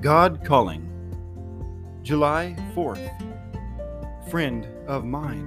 [0.00, 0.88] God Calling,
[2.02, 4.30] July 4th.
[4.30, 5.44] Friend of Mine.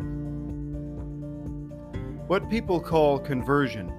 [2.27, 3.91] What people call conversion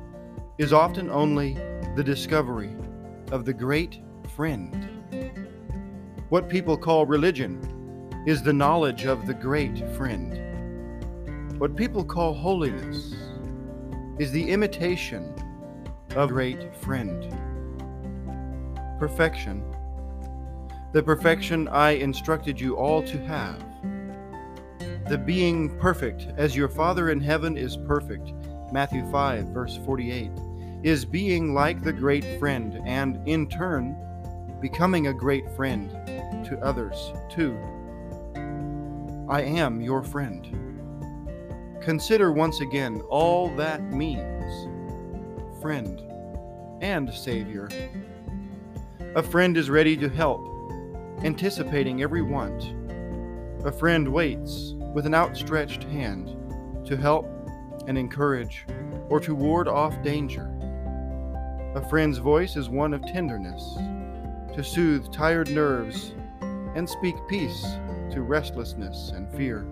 [0.59, 1.55] is often only
[1.97, 2.77] the discovery
[3.33, 4.01] of the great
[4.37, 5.03] friend.
[6.29, 7.59] What people call religion
[8.25, 11.59] is the knowledge of the great friend.
[11.59, 13.17] What people call holiness
[14.21, 15.35] is the imitation
[16.15, 17.29] of great friend.
[19.01, 19.74] Perfection
[20.95, 23.59] the perfection I instructed you all to have.
[25.09, 28.33] The being perfect as your Father in heaven is perfect,
[28.71, 30.31] Matthew 5, verse 48,
[30.85, 33.97] is being like the great friend and, in turn,
[34.63, 35.91] becoming a great friend
[36.47, 37.59] to others too.
[39.29, 40.47] I am your friend.
[41.83, 44.69] Consider once again all that means
[45.61, 46.01] friend
[46.83, 47.69] and Savior.
[49.17, 50.54] A friend is ready to help
[51.23, 52.75] anticipating every want.
[53.65, 56.37] A friend waits with an outstretched hand
[56.87, 57.27] to help
[57.87, 58.67] and encourage
[59.09, 60.51] or to ward off danger.
[61.75, 63.77] A friend's voice is one of tenderness,
[64.55, 66.15] to soothe tired nerves
[66.75, 67.63] and speak peace
[68.13, 69.67] to restlessness and fear.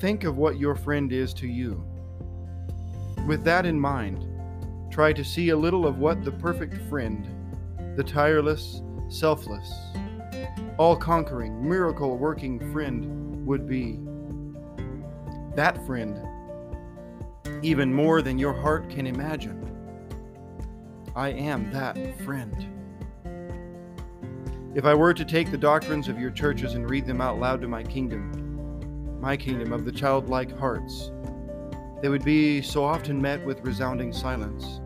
[0.00, 1.84] Think of what your friend is to you.
[3.26, 4.26] With that in mind,
[4.90, 7.26] try to see a little of what the perfect friend,
[7.96, 9.72] the tireless, selfless,
[10.78, 14.00] all conquering, miracle working friend would be.
[15.54, 16.20] That friend,
[17.62, 19.60] even more than your heart can imagine.
[21.14, 22.66] I am that friend.
[24.74, 27.60] If I were to take the doctrines of your churches and read them out loud
[27.60, 31.12] to my kingdom, my kingdom of the childlike hearts,
[32.02, 34.80] they would be so often met with resounding silence.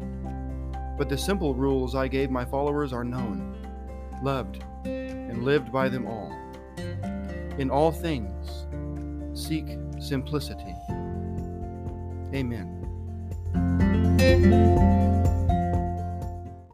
[0.98, 3.54] But the simple rules I gave my followers are known
[4.22, 6.32] loved, and lived by them all.
[7.58, 8.66] In all things,
[9.32, 9.66] seek
[10.00, 10.74] simplicity.
[12.34, 12.74] Amen.